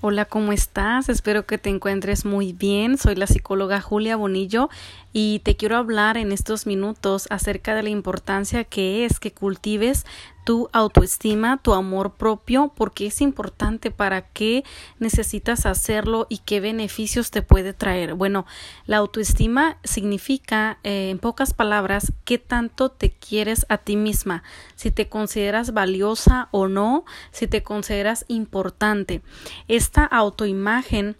Hola, 0.00 0.26
¿cómo 0.26 0.52
estás? 0.52 1.08
Espero 1.08 1.44
que 1.44 1.58
te 1.58 1.70
encuentres 1.70 2.24
muy 2.24 2.52
bien. 2.52 2.98
Soy 2.98 3.16
la 3.16 3.26
psicóloga 3.26 3.80
Julia 3.80 4.14
Bonillo 4.14 4.68
y 5.12 5.40
te 5.40 5.56
quiero 5.56 5.76
hablar 5.76 6.16
en 6.16 6.30
estos 6.30 6.66
minutos 6.66 7.26
acerca 7.30 7.74
de 7.74 7.82
la 7.82 7.88
importancia 7.88 8.62
que 8.62 9.04
es 9.04 9.18
que 9.18 9.32
cultives 9.32 10.06
tu 10.48 10.70
autoestima, 10.72 11.58
tu 11.58 11.74
amor 11.74 12.14
propio, 12.14 12.72
porque 12.74 13.08
es 13.08 13.20
importante 13.20 13.90
para 13.90 14.22
qué 14.22 14.64
necesitas 14.98 15.66
hacerlo 15.66 16.26
y 16.30 16.38
qué 16.38 16.60
beneficios 16.60 17.30
te 17.30 17.42
puede 17.42 17.74
traer. 17.74 18.14
Bueno, 18.14 18.46
la 18.86 18.96
autoestima 18.96 19.76
significa, 19.84 20.78
eh, 20.84 21.10
en 21.10 21.18
pocas 21.18 21.52
palabras, 21.52 22.14
qué 22.24 22.38
tanto 22.38 22.88
te 22.88 23.10
quieres 23.10 23.66
a 23.68 23.76
ti 23.76 23.96
misma, 23.96 24.42
si 24.74 24.90
te 24.90 25.10
consideras 25.10 25.74
valiosa 25.74 26.48
o 26.50 26.66
no, 26.66 27.04
si 27.30 27.46
te 27.46 27.62
consideras 27.62 28.24
importante. 28.28 29.20
Esta 29.68 30.06
autoimagen 30.06 31.18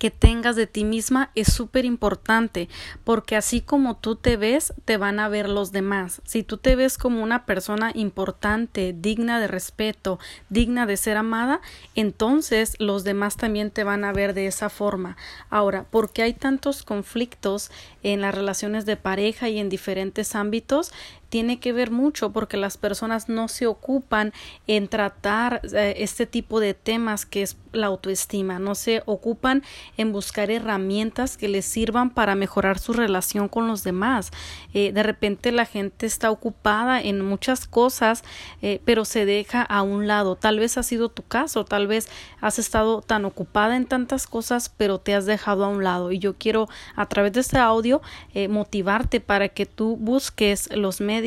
que 0.00 0.10
tengas 0.10 0.56
de 0.56 0.66
ti 0.66 0.82
misma 0.82 1.30
es 1.34 1.52
súper 1.52 1.84
importante 1.84 2.70
porque 3.04 3.36
así 3.36 3.60
como 3.60 3.98
tú 3.98 4.16
te 4.16 4.38
ves, 4.38 4.72
te 4.86 4.96
van 4.96 5.20
a 5.20 5.28
ver 5.28 5.46
los 5.46 5.72
demás. 5.72 6.22
Si 6.24 6.42
tú 6.42 6.56
te 6.56 6.74
ves 6.74 6.96
como 6.96 7.22
una 7.22 7.44
persona 7.44 7.92
importante, 7.94 8.94
digna 8.98 9.38
de 9.38 9.46
respeto, 9.46 10.18
digna 10.48 10.86
de 10.86 10.96
ser 10.96 11.18
amada, 11.18 11.60
entonces 11.94 12.76
los 12.78 13.04
demás 13.04 13.36
también 13.36 13.70
te 13.70 13.84
van 13.84 14.04
a 14.04 14.12
ver 14.14 14.32
de 14.32 14.46
esa 14.46 14.70
forma. 14.70 15.18
Ahora, 15.50 15.84
porque 15.90 16.22
hay 16.22 16.32
tantos 16.32 16.82
conflictos 16.82 17.70
en 18.02 18.22
las 18.22 18.34
relaciones 18.34 18.86
de 18.86 18.96
pareja 18.96 19.50
y 19.50 19.58
en 19.58 19.68
diferentes 19.68 20.34
ámbitos, 20.34 20.92
tiene 21.30 21.60
que 21.60 21.72
ver 21.72 21.90
mucho 21.90 22.32
porque 22.32 22.56
las 22.56 22.76
personas 22.76 23.28
no 23.28 23.48
se 23.48 23.66
ocupan 23.66 24.32
en 24.66 24.88
tratar 24.88 25.62
eh, 25.72 25.94
este 25.98 26.26
tipo 26.26 26.60
de 26.60 26.74
temas 26.74 27.24
que 27.24 27.42
es 27.42 27.56
la 27.72 27.86
autoestima, 27.86 28.58
no 28.58 28.74
se 28.74 29.04
ocupan 29.06 29.62
en 29.96 30.10
buscar 30.10 30.50
herramientas 30.50 31.36
que 31.36 31.48
les 31.48 31.64
sirvan 31.64 32.10
para 32.10 32.34
mejorar 32.34 32.80
su 32.80 32.92
relación 32.92 33.48
con 33.48 33.68
los 33.68 33.84
demás. 33.84 34.32
Eh, 34.74 34.90
de 34.92 35.04
repente 35.04 35.52
la 35.52 35.64
gente 35.64 36.04
está 36.04 36.32
ocupada 36.32 37.00
en 37.00 37.24
muchas 37.24 37.68
cosas, 37.68 38.24
eh, 38.60 38.80
pero 38.84 39.04
se 39.04 39.24
deja 39.24 39.62
a 39.62 39.82
un 39.82 40.08
lado. 40.08 40.34
Tal 40.34 40.58
vez 40.58 40.78
ha 40.78 40.82
sido 40.82 41.10
tu 41.10 41.22
caso, 41.22 41.64
tal 41.64 41.86
vez 41.86 42.08
has 42.40 42.58
estado 42.58 43.02
tan 43.02 43.24
ocupada 43.24 43.76
en 43.76 43.86
tantas 43.86 44.26
cosas, 44.26 44.68
pero 44.76 44.98
te 44.98 45.14
has 45.14 45.26
dejado 45.26 45.64
a 45.64 45.68
un 45.68 45.84
lado. 45.84 46.10
Y 46.10 46.18
yo 46.18 46.34
quiero 46.36 46.68
a 46.96 47.06
través 47.06 47.32
de 47.34 47.40
este 47.40 47.58
audio 47.58 48.02
motivarte 48.48 49.20
para 49.20 49.48
que 49.48 49.66
tú 49.66 49.96
busques 49.96 50.74
los 50.74 51.00
medios 51.00 51.19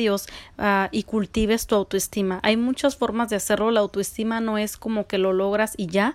Ah, 0.58 0.88
y 0.92 1.04
cultives 1.04 1.66
tu 1.66 1.74
autoestima. 1.74 2.40
Hay 2.42 2.56
muchas 2.56 2.96
formas 2.96 3.28
de 3.30 3.36
hacerlo. 3.36 3.70
La 3.70 3.80
autoestima 3.80 4.40
no 4.40 4.58
es 4.58 4.76
como 4.76 5.06
que 5.06 5.18
lo 5.18 5.32
logras 5.32 5.74
y 5.76 5.86
ya, 5.86 6.14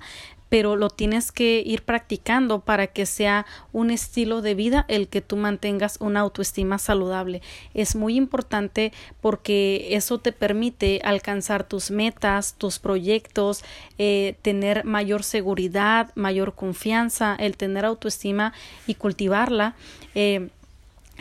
pero 0.49 0.75
lo 0.75 0.89
tienes 0.89 1.31
que 1.31 1.61
ir 1.65 1.83
practicando 1.83 2.59
para 2.59 2.87
que 2.87 3.05
sea 3.05 3.45
un 3.71 3.91
estilo 3.91 4.41
de 4.41 4.55
vida 4.55 4.85
el 4.87 5.07
que 5.07 5.21
tú 5.21 5.37
mantengas 5.37 5.97
una 5.99 6.21
autoestima 6.21 6.79
saludable. 6.79 7.41
Es 7.73 7.95
muy 7.95 8.15
importante 8.15 8.91
porque 9.21 9.89
eso 9.91 10.17
te 10.17 10.31
permite 10.31 11.01
alcanzar 11.03 11.63
tus 11.63 11.91
metas, 11.91 12.55
tus 12.57 12.79
proyectos, 12.79 13.63
eh, 13.97 14.35
tener 14.41 14.85
mayor 14.85 15.23
seguridad, 15.23 16.11
mayor 16.15 16.55
confianza, 16.55 17.35
el 17.35 17.55
tener 17.55 17.85
autoestima 17.85 18.53
y 18.87 18.95
cultivarla. 18.95 19.75
Eh, 20.15 20.49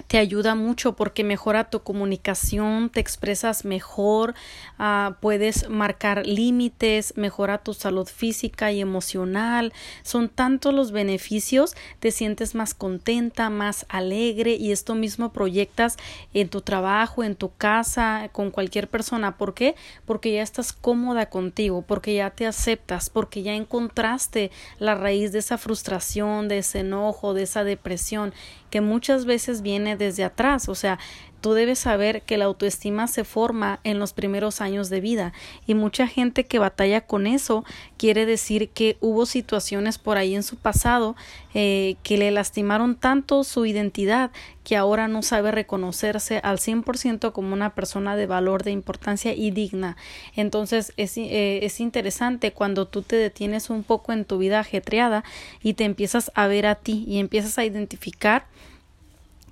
te 0.07 0.19
ayuda 0.19 0.55
mucho 0.55 0.95
porque 0.95 1.25
mejora 1.25 1.71
tu 1.71 1.83
comunicación, 1.83 2.91
te 2.91 3.01
expresas 3.01 3.65
mejor, 3.65 4.35
uh, 4.79 5.15
puedes 5.21 5.69
marcar 5.69 6.27
límites, 6.27 7.15
mejora 7.17 7.59
tu 7.59 7.75
salud 7.75 8.07
física 8.07 8.73
y 8.73 8.81
emocional. 8.81 9.73
Son 10.03 10.29
tantos 10.29 10.73
los 10.73 10.93
beneficios, 10.93 11.75
te 11.99 12.11
sientes 12.11 12.55
más 12.55 12.75
contenta, 12.75 13.51
más 13.51 13.87
alegre 13.89 14.53
y 14.53 14.73
esto 14.73 14.95
mismo 14.95 15.33
proyectas 15.33 15.97
en 16.35 16.49
tu 16.49 16.61
trabajo, 16.61 17.25
en 17.25 17.35
tu 17.35 17.53
casa, 17.55 18.29
con 18.33 18.51
cualquier 18.51 18.89
persona. 18.89 19.37
¿Por 19.37 19.55
qué? 19.55 19.75
Porque 20.05 20.33
ya 20.33 20.43
estás 20.43 20.73
cómoda 20.73 21.27
contigo, 21.27 21.83
porque 21.83 22.15
ya 22.15 22.31
te 22.31 22.47
aceptas, 22.47 23.11
porque 23.11 23.43
ya 23.43 23.55
encontraste 23.55 24.51
la 24.79 24.95
raíz 24.95 25.33
de 25.33 25.41
esa 25.41 25.59
frustración, 25.59 26.49
de 26.49 26.59
ese 26.59 26.81
enojo, 26.81 27.35
de 27.35 27.43
esa 27.43 27.65
depresión 27.65 28.33
que 28.71 28.81
muchas 28.81 29.25
veces 29.25 29.63
viene 29.63 29.97
desde 29.97 30.25
atrás, 30.25 30.69
o 30.69 30.75
sea, 30.75 30.99
tú 31.41 31.53
debes 31.53 31.79
saber 31.79 32.23
que 32.23 32.37
la 32.37 32.47
autoestima 32.47 33.07
se 33.07 33.25
forma 33.25 33.81
en 33.85 33.99
los 33.99 34.13
primeros 34.13 34.61
años 34.61 34.91
de 34.91 35.01
vida 35.01 35.33
y 35.67 35.75
mucha 35.75 36.07
gente 36.07 36.45
que 36.45 36.59
batalla 36.59 37.03
con 37.03 37.27
eso 37.27 37.65
quiere 37.97 38.27
decir 38.27 38.69
que 38.71 38.97
hubo 39.01 39.27
situaciones 39.27 39.99
por 39.99 40.19
ahí 40.19 40.35
en 40.35 40.43
su 40.43 40.57
pasado 40.57 41.17
eh, 41.55 41.97
que 42.03 42.19
le 42.19 42.31
lastimaron 42.31 42.95
tanto 42.95 43.45
su 43.45 43.67
identidad 43.67 44.31
que 44.65 44.77
ahora 44.77 45.09
no 45.09 45.23
sabe 45.23 45.51
reconocerse 45.51 46.41
al 46.43 46.59
100% 46.59 47.33
como 47.33 47.55
una 47.55 47.75
persona 47.75 48.17
de 48.17 48.27
valor, 48.27 48.65
de 48.65 48.71
importancia 48.71 49.33
y 49.33 49.51
digna. 49.51 49.97
Entonces 50.37 50.93
es, 50.99 51.17
eh, 51.17 51.61
es 51.63 51.81
interesante 51.81 52.53
cuando 52.53 52.87
tú 52.87 53.01
te 53.01 53.17
detienes 53.17 53.71
un 53.71 53.83
poco 53.83 54.13
en 54.13 54.27
tu 54.27 54.37
vida 54.37 54.61
ajetreada 54.61 55.25
y 55.63 55.73
te 55.73 55.85
empiezas 55.85 56.31
a 56.35 56.49
ver 56.49 56.67
a 56.67 56.75
ti 56.75 57.05
y 57.09 57.19
empiezas 57.19 57.57
a 57.57 57.65
identificar 57.65 58.45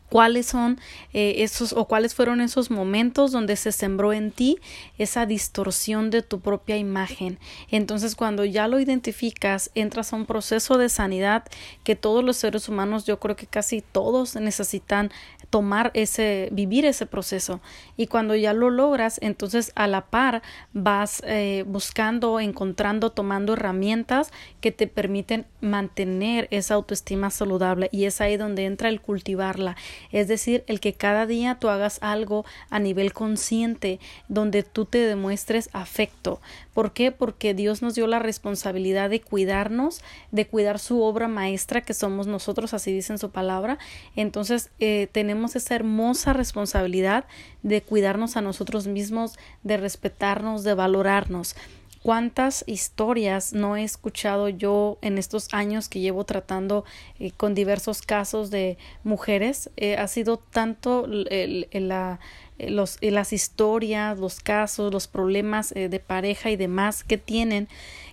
cuáles 0.08 0.46
son 0.46 0.78
eh, 1.12 1.36
esos 1.38 1.72
o 1.72 1.86
cuáles 1.86 2.14
fueron 2.14 2.40
esos 2.40 2.70
momentos 2.70 3.32
donde 3.32 3.56
se 3.56 3.72
sembró 3.72 4.12
en 4.12 4.30
ti 4.30 4.58
esa 4.98 5.26
distorsión 5.26 6.10
de 6.10 6.22
tu 6.22 6.40
propia 6.40 6.76
imagen. 6.76 7.38
Entonces, 7.70 8.14
cuando 8.14 8.44
ya 8.44 8.68
lo 8.68 8.80
identificas, 8.80 9.70
entras 9.74 10.12
a 10.12 10.16
un 10.16 10.26
proceso 10.26 10.78
de 10.78 10.88
sanidad 10.88 11.44
que 11.84 11.96
todos 11.96 12.24
los 12.24 12.36
seres 12.36 12.68
humanos, 12.68 13.04
yo 13.04 13.18
creo 13.18 13.36
que 13.36 13.46
casi 13.46 13.80
todos 13.80 14.36
necesitan 14.36 15.10
tomar 15.50 15.90
ese, 15.94 16.48
vivir 16.52 16.84
ese 16.84 17.06
proceso. 17.06 17.60
Y 17.96 18.08
cuando 18.08 18.34
ya 18.34 18.52
lo 18.52 18.70
logras, 18.70 19.18
entonces 19.22 19.72
a 19.74 19.86
la 19.86 20.06
par 20.06 20.42
vas 20.72 21.22
eh, 21.24 21.64
buscando, 21.66 22.40
encontrando, 22.40 23.10
tomando 23.10 23.52
herramientas 23.52 24.30
que 24.60 24.72
te 24.72 24.86
permiten 24.86 25.46
mantener 25.60 26.48
esa 26.50 26.74
autoestima 26.74 27.30
saludable. 27.30 27.88
Y 27.92 28.04
es 28.04 28.20
ahí 28.20 28.36
donde 28.36 28.64
entra 28.64 28.88
el 28.88 29.00
cultivarla. 29.00 29.76
Es 30.12 30.28
decir, 30.28 30.64
el 30.66 30.80
que 30.80 30.92
cada 30.92 31.26
día 31.26 31.58
tú 31.60 31.68
hagas 31.68 31.98
algo 32.02 32.44
a 32.70 32.78
nivel 32.78 33.12
consciente, 33.12 34.00
donde 34.28 34.62
tú 34.62 34.84
te 34.84 34.98
demuestres 34.98 35.70
afecto. 35.72 36.40
¿Por 36.74 36.92
qué? 36.92 37.12
Porque 37.12 37.54
Dios 37.54 37.82
nos 37.82 37.94
dio 37.94 38.06
la 38.06 38.18
responsabilidad 38.18 39.10
de 39.10 39.20
cuidarnos, 39.20 40.02
de 40.30 40.46
cuidar 40.46 40.78
su 40.78 41.02
obra 41.02 41.28
maestra 41.28 41.80
que 41.80 41.94
somos 41.94 42.26
nosotros, 42.26 42.74
así 42.74 42.92
dice 42.92 43.12
en 43.12 43.18
su 43.18 43.30
palabra. 43.30 43.78
Entonces, 44.14 44.70
eh, 44.78 45.08
tenemos 45.12 45.56
esa 45.56 45.74
hermosa 45.74 46.32
responsabilidad 46.32 47.24
de 47.62 47.82
cuidarnos 47.82 48.36
a 48.36 48.42
nosotros 48.42 48.86
mismos, 48.86 49.38
de 49.62 49.76
respetarnos, 49.76 50.64
de 50.64 50.74
valorarnos. 50.74 51.56
¿Cuántas 52.06 52.62
historias 52.68 53.52
no 53.52 53.76
he 53.76 53.82
escuchado 53.82 54.48
yo 54.48 54.96
en 55.02 55.18
estos 55.18 55.52
años 55.52 55.88
que 55.88 55.98
llevo 55.98 56.22
tratando 56.22 56.84
eh, 57.18 57.32
con 57.36 57.52
diversos 57.52 58.00
casos 58.00 58.52
de 58.52 58.78
mujeres? 59.02 59.70
Eh, 59.76 59.96
ha 59.96 60.06
sido 60.06 60.36
tanto 60.36 61.08
la, 61.08 62.20
los, 62.60 62.98
las 63.00 63.32
historias, 63.32 64.20
los 64.20 64.38
casos, 64.38 64.92
los 64.92 65.08
problemas 65.08 65.72
eh, 65.72 65.88
de 65.88 65.98
pareja 65.98 66.48
y 66.50 66.54
demás 66.54 67.02
que 67.02 67.18
tienen 67.18 67.66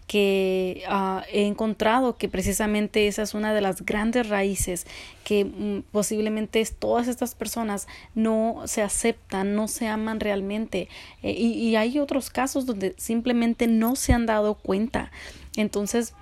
que 0.07 0.83
ah, 0.87 1.23
he 1.31 1.45
encontrado 1.45 2.17
que 2.17 2.29
precisamente 2.29 3.07
esa 3.07 3.21
es 3.21 3.33
una 3.33 3.53
de 3.53 3.61
las 3.61 3.85
grandes 3.85 4.29
raíces 4.29 4.85
que 5.23 5.45
mm, 5.45 5.83
posiblemente 5.91 6.63
todas 6.77 7.07
estas 7.07 7.35
personas 7.35 7.87
no 8.15 8.61
se 8.65 8.81
aceptan, 8.81 9.55
no 9.55 9.67
se 9.67 9.87
aman 9.87 10.19
realmente 10.19 10.89
eh, 11.21 11.31
y, 11.31 11.53
y 11.53 11.75
hay 11.75 11.99
otros 11.99 12.29
casos 12.29 12.65
donde 12.65 12.93
simplemente 12.97 13.67
no 13.67 13.95
se 13.95 14.13
han 14.13 14.25
dado 14.25 14.55
cuenta. 14.55 15.11
Entonces, 15.55 16.13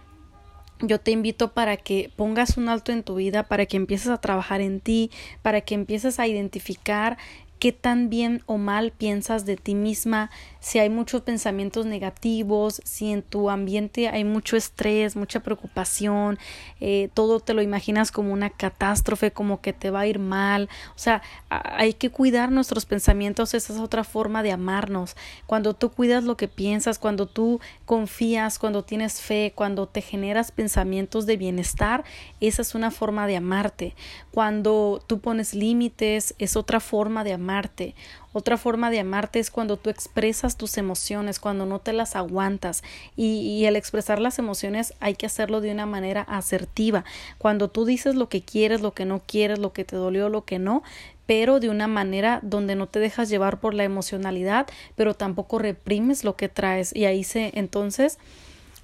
yo 0.81 0.99
te 0.99 1.11
invito 1.11 1.53
para 1.53 1.77
que 1.77 2.11
pongas 2.15 2.57
un 2.57 2.69
alto 2.69 2.91
en 2.91 3.03
tu 3.03 3.15
vida, 3.15 3.43
para 3.43 3.65
que 3.65 3.77
empieces 3.77 4.09
a 4.09 4.19
trabajar 4.19 4.61
en 4.61 4.79
ti, 4.79 5.11
para 5.41 5.61
que 5.61 5.75
empieces 5.75 6.19
a 6.19 6.27
identificar 6.27 7.17
qué 7.59 7.71
tan 7.71 8.09
bien 8.09 8.41
o 8.47 8.57
mal 8.57 8.91
piensas 8.91 9.45
de 9.45 9.55
ti 9.55 9.75
misma, 9.75 10.31
si 10.61 10.77
hay 10.77 10.89
muchos 10.89 11.23
pensamientos 11.23 11.87
negativos, 11.87 12.81
si 12.85 13.11
en 13.11 13.23
tu 13.23 13.49
ambiente 13.49 14.07
hay 14.07 14.23
mucho 14.23 14.55
estrés, 14.55 15.15
mucha 15.15 15.41
preocupación, 15.41 16.37
eh, 16.79 17.09
todo 17.15 17.39
te 17.39 17.55
lo 17.55 17.63
imaginas 17.63 18.11
como 18.11 18.31
una 18.31 18.51
catástrofe, 18.51 19.31
como 19.31 19.59
que 19.59 19.73
te 19.73 19.89
va 19.89 20.01
a 20.01 20.07
ir 20.07 20.19
mal. 20.19 20.69
O 20.95 20.99
sea, 20.99 21.23
hay 21.49 21.93
que 21.93 22.11
cuidar 22.11 22.51
nuestros 22.51 22.85
pensamientos, 22.85 23.55
esa 23.55 23.73
es 23.73 23.79
otra 23.79 24.03
forma 24.03 24.43
de 24.43 24.51
amarnos. 24.51 25.15
Cuando 25.47 25.73
tú 25.73 25.89
cuidas 25.89 26.23
lo 26.23 26.37
que 26.37 26.47
piensas, 26.47 26.99
cuando 26.99 27.25
tú 27.25 27.59
confías, 27.85 28.59
cuando 28.59 28.83
tienes 28.83 29.19
fe, 29.19 29.53
cuando 29.55 29.87
te 29.87 30.01
generas 30.01 30.51
pensamientos 30.51 31.25
de 31.25 31.37
bienestar, 31.37 32.03
esa 32.39 32.61
es 32.61 32.75
una 32.75 32.91
forma 32.91 33.25
de 33.25 33.37
amarte. 33.37 33.95
Cuando 34.29 35.03
tú 35.07 35.21
pones 35.21 35.55
límites, 35.55 36.35
es 36.37 36.55
otra 36.55 36.79
forma 36.79 37.23
de 37.23 37.33
amarte 37.33 37.95
Otra 38.33 38.57
forma 38.57 38.89
de 38.89 38.99
amarte 38.99 39.39
es 39.39 39.51
cuando 39.51 39.77
tú 39.77 39.89
expresas 39.89 40.57
tus 40.57 40.77
emociones, 40.77 41.39
cuando 41.39 41.65
no 41.65 41.79
te 41.79 41.93
las 41.93 42.15
aguantas. 42.15 42.83
Y, 43.15 43.39
y 43.41 43.65
el 43.65 43.75
expresar 43.75 44.19
las 44.19 44.39
emociones 44.39 44.93
hay 44.99 45.15
que 45.15 45.25
hacerlo 45.25 45.61
de 45.61 45.71
una 45.71 45.85
manera 45.85 46.21
asertiva. 46.21 47.03
Cuando 47.37 47.69
tú 47.69 47.85
dices 47.85 48.15
lo 48.15 48.29
que 48.29 48.41
quieres, 48.41 48.81
lo 48.81 48.93
que 48.93 49.05
no 49.05 49.21
quieres, 49.25 49.59
lo 49.59 49.73
que 49.73 49.83
te 49.83 49.95
dolió, 49.95 50.29
lo 50.29 50.45
que 50.45 50.59
no, 50.59 50.83
pero 51.25 51.59
de 51.59 51.69
una 51.69 51.87
manera 51.87 52.39
donde 52.41 52.75
no 52.75 52.87
te 52.87 52.99
dejas 52.99 53.29
llevar 53.29 53.59
por 53.59 53.73
la 53.73 53.85
emocionalidad, 53.85 54.67
pero 54.95 55.13
tampoco 55.13 55.59
reprimes 55.59 56.23
lo 56.23 56.35
que 56.35 56.49
traes. 56.49 56.93
Y 56.95 57.05
ahí 57.05 57.23
se, 57.23 57.51
entonces, 57.55 58.17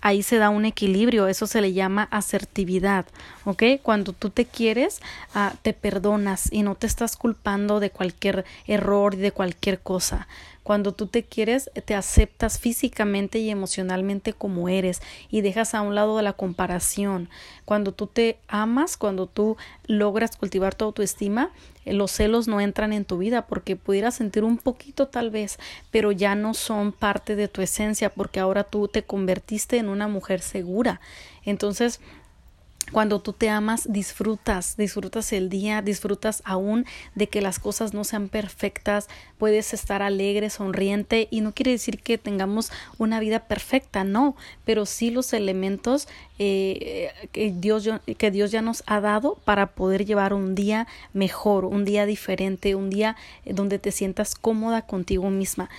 ahí 0.02 0.24
se 0.24 0.38
da 0.38 0.50
un 0.50 0.66
equilibrio, 0.66 1.28
eso 1.28 1.48
se 1.48 1.62
le 1.62 1.74
llama 1.74 2.08
asertividad, 2.12 3.06
¿ok? 3.46 3.64
Cuando 3.82 4.14
tú 4.14 4.30
te 4.30 4.46
quieres, 4.46 5.02
ah, 5.34 5.54
te 5.62 5.74
perdonas 5.74 6.52
y 6.52 6.64
no 6.64 6.76
te 6.76 6.88
estás 6.88 7.18
culpando 7.18 7.80
de 7.80 7.90
cualquier 7.90 8.46
error 8.66 9.16
de 9.16 9.32
cualquier 9.32 9.80
cosa. 9.80 10.28
Cuando 10.68 10.92
tú 10.92 11.08
te 11.08 11.24
quieres, 11.24 11.72
te 11.86 11.96
aceptas 11.96 12.60
físicamente 12.60 13.40
y 13.40 13.50
emocionalmente 13.50 14.34
como 14.34 14.68
eres 14.68 15.02
y 15.30 15.40
dejas 15.40 15.74
a 15.74 15.82
un 15.82 15.96
lado 15.96 16.22
la 16.22 16.34
comparación. 16.34 17.30
Cuando 17.64 17.94
tú 17.94 18.06
te 18.06 18.38
amas, 18.50 18.98
cuando 18.98 19.28
tú 19.28 19.56
logras 19.86 20.36
cultivar 20.36 20.76
tu 20.76 20.84
autoestima, 20.84 21.52
eh, 21.86 21.94
los 21.94 22.12
celos 22.12 22.50
no 22.50 22.60
entran 22.60 22.92
en 22.92 23.06
tu 23.06 23.18
vida 23.18 23.48
porque 23.48 23.78
pudieras 23.78 24.16
sentir 24.16 24.44
un 24.44 24.58
poquito 24.58 25.08
tal 25.08 25.30
vez, 25.30 25.58
pero 25.90 26.12
ya 26.12 26.36
no 26.36 26.54
son 26.54 26.92
parte 26.92 27.38
de 27.38 27.48
tu 27.48 27.62
esencia 27.62 28.10
porque 28.10 28.42
ahora 28.42 28.66
tú 28.66 28.90
te 28.90 29.04
convertiste 29.04 29.78
en 29.78 29.88
una 29.88 30.10
mujer 30.10 30.42
segura. 30.42 31.00
Entonces, 31.46 32.02
cuando 32.92 33.20
tú 33.20 33.34
te 33.34 33.50
amas, 33.50 33.92
disfrutas, 33.92 34.78
disfrutas 34.78 35.34
el 35.34 35.50
día, 35.50 35.82
disfrutas 35.82 36.42
aún 36.46 36.86
de 37.16 37.28
que 37.28 37.42
las 37.42 37.60
cosas 37.60 37.94
no 37.94 38.04
sean 38.04 38.30
perfectas, 38.30 39.08
puedes 39.38 39.74
estar 39.74 40.02
alegre, 40.02 40.50
sonriente 40.50 41.28
y 41.30 41.42
no 41.42 41.54
quiere 41.54 41.72
decir 41.72 42.00
que 42.00 42.18
tengamos 42.18 42.72
una 42.98 43.20
vida 43.20 43.42
perfecta, 43.48 44.04
no, 44.04 44.36
pero 44.64 44.86
sí 44.86 45.12
los 45.12 45.34
elementos 45.34 46.08
eh, 46.40 47.12
que, 47.32 47.52
Dios, 47.52 47.90
que 48.18 48.32
Dios 48.32 48.52
ya 48.52 48.62
nos 48.62 48.84
ha 48.86 49.02
dado 49.02 49.38
para 49.44 49.68
poder 49.68 50.06
llevar 50.06 50.34
un 50.34 50.56
día 50.56 50.88
mejor, 51.14 51.66
un 51.66 51.84
día 51.84 52.06
diferente, 52.06 52.76
un 52.76 52.90
día 52.90 53.18
donde 53.46 53.80
te 53.80 53.92
sientas 53.92 54.36
cómoda 54.36 54.84
contigo 54.84 55.30
misma. 55.30 55.70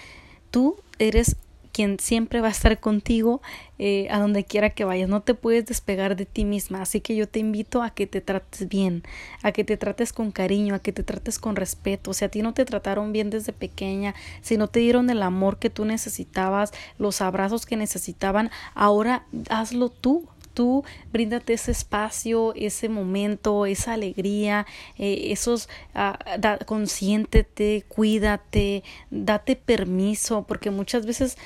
Tú 0.51 0.77
eres 0.99 1.37
quien 1.79 2.01
siempre 2.01 2.41
va 2.41 2.49
a 2.49 2.51
estar 2.51 2.81
contigo 2.81 3.41
eh, 3.79 4.09
a 4.11 4.19
donde 4.19 4.43
quiera 4.43 4.71
que 4.71 4.85
vayas. 4.85 5.09
No 5.09 5.21
te 5.21 5.35
puedes 5.35 5.65
despegar 5.65 6.17
de 6.17 6.27
ti 6.27 6.45
misma. 6.45 6.83
Así 6.83 7.01
que 7.01 7.15
yo 7.15 7.29
te 7.29 7.39
invito 7.39 7.85
a 7.85 7.91
que 7.91 8.09
te 8.09 8.21
trates 8.21 8.69
bien, 8.69 9.05
a 9.45 9.53
que 9.53 9.63
te 9.63 9.77
trates 9.77 10.13
con 10.13 10.33
cariño, 10.33 10.75
a 10.75 10.81
que 10.81 10.93
te 10.93 11.05
trates 11.05 11.39
con 11.39 11.55
respeto. 11.55 12.13
Si 12.15 12.25
a 12.25 12.31
ti 12.31 12.43
no 12.43 12.53
te 12.53 12.65
trataron 12.65 13.13
bien 13.13 13.31
desde 13.31 13.53
pequeña, 13.53 14.17
si 14.41 14.57
no 14.57 14.67
te 14.67 14.81
dieron 14.81 15.09
el 15.09 15.23
amor 15.23 15.61
que 15.61 15.71
tú 15.71 15.85
necesitabas, 15.85 16.73
los 16.99 17.21
abrazos 17.21 17.65
que 17.65 17.77
necesitaban, 17.77 18.51
ahora 18.75 19.25
hazlo 19.49 19.89
tú 19.89 20.27
tú 20.59 20.83
bríndate 21.13 21.53
ese 21.53 21.71
espacio, 21.71 22.53
ese 22.57 22.89
momento, 22.89 23.65
esa 23.65 23.93
alegría, 23.93 24.67
eh, 24.97 25.29
esos, 25.31 25.69
ah, 25.95 26.19
consiéntete, 26.67 27.85
cuídate, 27.87 28.83
date 29.13 29.55
permiso, 29.55 30.47
porque 30.49 30.73
muchas 30.73 31.07
veces 31.07 31.39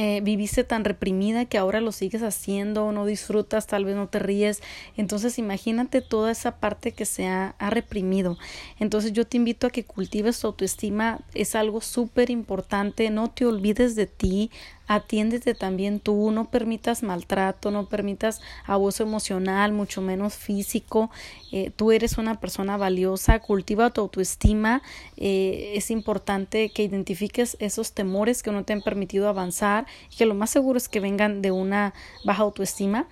eh, 0.00 0.20
viviste 0.22 0.62
tan 0.62 0.84
reprimida 0.84 1.46
que 1.46 1.58
ahora 1.58 1.80
lo 1.80 1.90
sigues 1.90 2.22
haciendo, 2.22 2.92
no 2.92 3.04
disfrutas, 3.04 3.66
tal 3.66 3.84
vez 3.84 3.96
no 3.96 4.06
te 4.06 4.20
ríes. 4.20 4.62
Entonces 4.96 5.40
imagínate 5.40 6.02
toda 6.02 6.30
esa 6.30 6.60
parte 6.60 6.92
que 6.92 7.04
se 7.04 7.26
ha, 7.26 7.56
ha 7.58 7.70
reprimido. 7.70 8.38
Entonces 8.78 9.12
yo 9.12 9.26
te 9.26 9.38
invito 9.38 9.66
a 9.66 9.70
que 9.70 9.82
cultives 9.82 10.38
tu 10.38 10.46
autoestima, 10.46 11.18
es 11.34 11.56
algo 11.56 11.80
súper 11.80 12.30
importante, 12.30 13.10
no 13.10 13.28
te 13.28 13.44
olvides 13.44 13.96
de 13.96 14.06
ti, 14.06 14.52
atiéndete 14.88 15.54
también 15.54 16.00
tú, 16.00 16.32
no 16.32 16.46
permitas 16.50 17.02
maltrato, 17.02 17.70
no 17.70 17.86
permitas 17.86 18.40
abuso 18.64 19.04
emocional, 19.04 19.72
mucho 19.72 20.00
menos 20.00 20.34
físico. 20.34 21.10
Eh, 21.52 21.70
tú 21.76 21.92
eres 21.92 22.18
una 22.18 22.40
persona 22.40 22.76
valiosa, 22.76 23.38
cultiva 23.38 23.90
tu 23.90 24.00
autoestima. 24.00 24.82
Eh, 25.16 25.72
es 25.76 25.90
importante 25.90 26.70
que 26.70 26.82
identifiques 26.82 27.56
esos 27.60 27.92
temores 27.92 28.42
que 28.42 28.50
no 28.50 28.64
te 28.64 28.72
han 28.72 28.82
permitido 28.82 29.28
avanzar 29.28 29.86
y 30.10 30.16
que 30.16 30.26
lo 30.26 30.34
más 30.34 30.50
seguro 30.50 30.78
es 30.78 30.88
que 30.88 31.00
vengan 31.00 31.42
de 31.42 31.52
una 31.52 31.94
baja 32.24 32.42
autoestima 32.42 33.06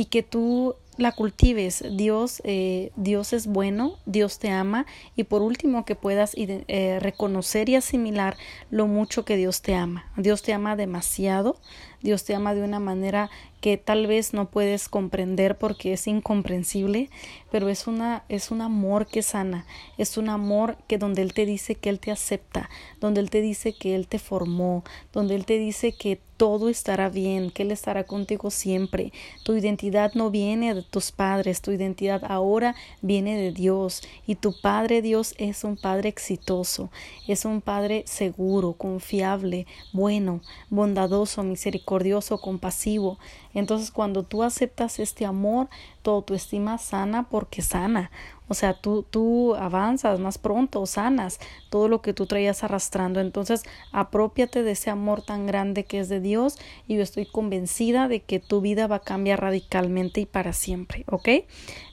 y 0.00 0.06
que 0.06 0.22
tú 0.22 0.76
la 0.96 1.12
cultives. 1.12 1.84
Dios, 1.92 2.40
eh, 2.44 2.90
Dios 2.96 3.34
es 3.34 3.46
bueno, 3.46 3.98
Dios 4.06 4.38
te 4.38 4.48
ama 4.48 4.86
y 5.14 5.24
por 5.24 5.42
último 5.42 5.84
que 5.84 5.94
puedas 5.94 6.32
eh, 6.36 6.98
reconocer 7.00 7.68
y 7.68 7.76
asimilar 7.76 8.38
lo 8.70 8.86
mucho 8.86 9.26
que 9.26 9.36
Dios 9.36 9.60
te 9.60 9.74
ama. 9.74 10.10
Dios 10.16 10.40
te 10.40 10.54
ama 10.54 10.74
demasiado, 10.74 11.58
Dios 12.00 12.24
te 12.24 12.34
ama 12.34 12.54
de 12.54 12.62
una 12.62 12.80
manera 12.80 13.28
que 13.60 13.76
tal 13.76 14.06
vez 14.06 14.32
no 14.32 14.50
puedes 14.50 14.88
comprender 14.88 15.58
porque 15.58 15.92
es 15.92 16.06
incomprensible, 16.06 17.10
pero 17.50 17.68
es 17.68 17.86
una 17.86 18.24
es 18.30 18.50
un 18.50 18.62
amor 18.62 19.06
que 19.06 19.20
sana, 19.20 19.66
es 19.98 20.16
un 20.16 20.30
amor 20.30 20.78
que 20.88 20.96
donde 20.96 21.20
él 21.20 21.34
te 21.34 21.44
dice 21.44 21.74
que 21.74 21.90
él 21.90 22.00
te 22.00 22.10
acepta, 22.10 22.70
donde 23.00 23.20
él 23.20 23.28
te 23.28 23.42
dice 23.42 23.74
que 23.74 23.94
él 23.94 24.08
te 24.08 24.18
formó, 24.18 24.82
donde 25.12 25.34
él 25.34 25.44
te 25.44 25.58
dice 25.58 25.92
que 25.92 26.20
todo 26.40 26.70
estará 26.70 27.10
bien, 27.10 27.50
que 27.50 27.64
él 27.64 27.70
estará 27.70 28.04
contigo 28.04 28.50
siempre. 28.50 29.12
Tu 29.44 29.56
identidad 29.56 30.14
no 30.14 30.30
viene 30.30 30.72
de 30.72 30.82
tus 30.82 31.12
padres, 31.12 31.60
tu 31.60 31.70
identidad 31.70 32.22
ahora 32.26 32.74
viene 33.02 33.36
de 33.36 33.52
Dios 33.52 34.00
y 34.26 34.36
tu 34.36 34.58
Padre 34.58 35.02
Dios 35.02 35.34
es 35.36 35.64
un 35.64 35.76
Padre 35.76 36.08
exitoso, 36.08 36.88
es 37.28 37.44
un 37.44 37.60
Padre 37.60 38.04
seguro, 38.06 38.72
confiable, 38.72 39.66
bueno, 39.92 40.40
bondadoso, 40.70 41.42
misericordioso, 41.42 42.38
compasivo. 42.38 43.18
Entonces 43.54 43.90
cuando 43.90 44.22
tú 44.22 44.42
aceptas 44.42 44.98
este 44.98 45.26
amor, 45.26 45.68
tu 46.02 46.34
estima 46.34 46.78
sana 46.78 47.28
porque 47.28 47.62
sana. 47.62 48.10
O 48.48 48.54
sea, 48.54 48.74
tú, 48.74 49.06
tú 49.08 49.54
avanzas 49.54 50.18
más 50.18 50.36
pronto, 50.36 50.84
sanas 50.84 51.38
todo 51.68 51.86
lo 51.86 52.02
que 52.02 52.12
tú 52.12 52.26
traías 52.26 52.64
arrastrando. 52.64 53.20
Entonces, 53.20 53.62
apropiate 53.92 54.64
de 54.64 54.72
ese 54.72 54.90
amor 54.90 55.22
tan 55.22 55.46
grande 55.46 55.84
que 55.84 56.00
es 56.00 56.08
de 56.08 56.18
Dios 56.18 56.58
y 56.88 56.96
yo 56.96 57.02
estoy 57.02 57.26
convencida 57.26 58.08
de 58.08 58.22
que 58.22 58.40
tu 58.40 58.60
vida 58.60 58.88
va 58.88 58.96
a 58.96 59.00
cambiar 59.00 59.40
radicalmente 59.40 60.22
y 60.22 60.26
para 60.26 60.52
siempre, 60.52 61.04
¿ok? 61.06 61.28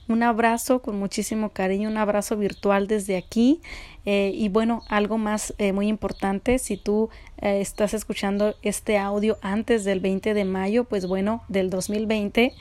Un 0.08 0.24
abrazo 0.24 0.82
con 0.82 0.98
muchísimo 0.98 1.50
cariño, 1.50 1.88
un 1.88 1.98
abrazo 1.98 2.36
virtual 2.36 2.88
desde 2.88 3.16
aquí. 3.16 3.60
Eh, 4.10 4.32
y 4.34 4.48
bueno, 4.48 4.84
algo 4.88 5.18
más 5.18 5.52
eh, 5.58 5.74
muy 5.74 5.86
importante, 5.86 6.58
si 6.58 6.78
tú 6.78 7.10
eh, 7.42 7.60
estás 7.60 7.92
escuchando 7.92 8.54
este 8.62 8.96
audio 8.96 9.36
antes 9.42 9.84
del 9.84 10.00
20 10.00 10.32
de 10.32 10.46
mayo, 10.46 10.84
pues 10.84 11.06
bueno, 11.06 11.42
del 11.48 11.68
2020. 11.68 12.54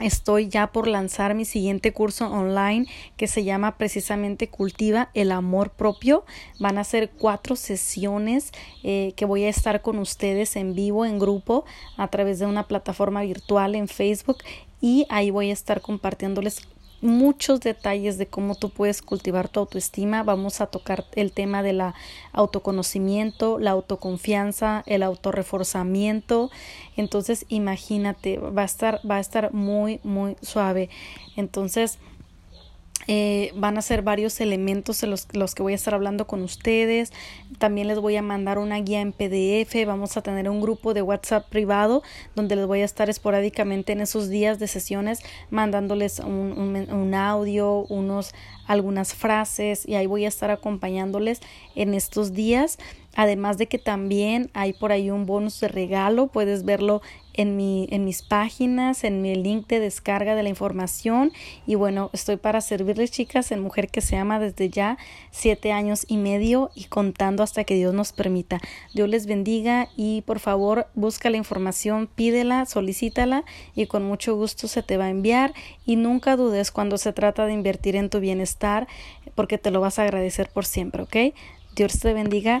Estoy 0.00 0.48
ya 0.48 0.72
por 0.72 0.86
lanzar 0.88 1.34
mi 1.34 1.46
siguiente 1.46 1.94
curso 1.94 2.30
online 2.30 2.86
que 3.16 3.26
se 3.26 3.44
llama 3.44 3.78
precisamente 3.78 4.48
Cultiva 4.48 5.08
el 5.14 5.32
Amor 5.32 5.70
Propio. 5.70 6.26
Van 6.60 6.76
a 6.76 6.84
ser 6.84 7.10
cuatro 7.10 7.56
sesiones 7.56 8.52
que 8.82 9.24
voy 9.26 9.44
a 9.44 9.48
estar 9.48 9.82
con 9.82 9.98
ustedes 9.98 10.54
en 10.54 10.74
vivo, 10.74 11.04
en 11.04 11.18
grupo, 11.18 11.64
a 11.96 12.08
través 12.08 12.38
de 12.38 12.46
una 12.46 12.68
plataforma 12.68 13.22
virtual 13.22 13.74
en 13.74 13.88
Facebook 13.88 14.38
y 14.80 15.06
ahí 15.08 15.30
voy 15.30 15.50
a 15.50 15.52
estar 15.52 15.80
compartiéndoles 15.80 16.68
muchos 17.00 17.60
detalles 17.60 18.18
de 18.18 18.26
cómo 18.26 18.54
tú 18.54 18.70
puedes 18.70 19.02
cultivar 19.02 19.48
tu 19.48 19.60
autoestima. 19.60 20.22
Vamos 20.22 20.60
a 20.60 20.66
tocar 20.66 21.04
el 21.14 21.32
tema 21.32 21.62
de 21.62 21.72
la 21.72 21.94
autoconocimiento, 22.32 23.58
la 23.58 23.72
autoconfianza, 23.72 24.82
el 24.86 25.02
autorreforzamiento. 25.02 26.50
Entonces, 26.96 27.46
imagínate, 27.48 28.38
va 28.38 28.62
a 28.62 28.66
estar 28.66 29.00
va 29.08 29.16
a 29.16 29.20
estar 29.20 29.52
muy 29.52 30.00
muy 30.02 30.36
suave. 30.42 30.90
Entonces, 31.36 31.98
eh, 33.10 33.52
van 33.56 33.78
a 33.78 33.82
ser 33.82 34.02
varios 34.02 34.38
elementos 34.38 35.00
de 35.00 35.06
los, 35.06 35.26
los, 35.32 35.54
que 35.54 35.62
voy 35.62 35.72
a 35.72 35.76
estar 35.76 35.94
hablando 35.94 36.26
con 36.26 36.42
ustedes. 36.42 37.10
También 37.58 37.88
les 37.88 37.98
voy 37.98 38.16
a 38.16 38.22
mandar 38.22 38.58
una 38.58 38.78
guía 38.80 39.00
en 39.00 39.12
PDF. 39.12 39.86
Vamos 39.86 40.18
a 40.18 40.22
tener 40.22 40.50
un 40.50 40.60
grupo 40.60 40.92
de 40.92 41.00
WhatsApp 41.00 41.48
privado 41.48 42.02
donde 42.36 42.54
les 42.54 42.66
voy 42.66 42.82
a 42.82 42.84
estar 42.84 43.08
esporádicamente 43.08 43.92
en 43.92 44.02
esos 44.02 44.28
días 44.28 44.58
de 44.58 44.68
sesiones 44.68 45.22
mandándoles 45.50 46.18
un, 46.18 46.52
un, 46.58 46.92
un 46.92 47.14
audio, 47.14 47.86
unos 47.88 48.34
algunas 48.66 49.14
frases 49.14 49.88
y 49.88 49.94
ahí 49.94 50.06
voy 50.06 50.26
a 50.26 50.28
estar 50.28 50.50
acompañándoles 50.50 51.40
en 51.74 51.94
estos 51.94 52.34
días 52.34 52.78
Además 53.18 53.58
de 53.58 53.66
que 53.66 53.78
también 53.78 54.48
hay 54.54 54.72
por 54.72 54.92
ahí 54.92 55.10
un 55.10 55.26
bonus 55.26 55.58
de 55.58 55.66
regalo, 55.66 56.28
puedes 56.28 56.64
verlo 56.64 57.02
en, 57.34 57.56
mi, 57.56 57.88
en 57.90 58.04
mis 58.04 58.22
páginas, 58.22 59.02
en 59.02 59.22
mi 59.22 59.34
link 59.34 59.66
de 59.66 59.80
descarga 59.80 60.36
de 60.36 60.44
la 60.44 60.50
información. 60.50 61.32
Y 61.66 61.74
bueno, 61.74 62.10
estoy 62.12 62.36
para 62.36 62.60
servirles, 62.60 63.10
chicas, 63.10 63.50
en 63.50 63.58
Mujer 63.58 63.88
que 63.88 64.02
se 64.02 64.16
ama 64.16 64.38
desde 64.38 64.70
ya 64.70 64.98
siete 65.32 65.72
años 65.72 66.04
y 66.06 66.16
medio 66.16 66.70
y 66.76 66.84
contando 66.84 67.42
hasta 67.42 67.64
que 67.64 67.74
Dios 67.74 67.92
nos 67.92 68.12
permita. 68.12 68.60
Dios 68.94 69.08
les 69.08 69.26
bendiga 69.26 69.88
y 69.96 70.22
por 70.22 70.38
favor 70.38 70.86
busca 70.94 71.28
la 71.28 71.38
información, 71.38 72.06
pídela, 72.06 72.66
solicítala 72.66 73.44
y 73.74 73.86
con 73.86 74.04
mucho 74.04 74.36
gusto 74.36 74.68
se 74.68 74.84
te 74.84 74.96
va 74.96 75.06
a 75.06 75.10
enviar. 75.10 75.54
Y 75.84 75.96
nunca 75.96 76.36
dudes 76.36 76.70
cuando 76.70 76.98
se 76.98 77.12
trata 77.12 77.46
de 77.46 77.52
invertir 77.52 77.96
en 77.96 78.10
tu 78.10 78.20
bienestar 78.20 78.86
porque 79.34 79.58
te 79.58 79.72
lo 79.72 79.80
vas 79.80 79.98
a 79.98 80.04
agradecer 80.04 80.50
por 80.50 80.64
siempre, 80.64 81.02
¿ok? 81.02 81.16
Dios 81.74 81.98
te 81.98 82.12
bendiga 82.12 82.60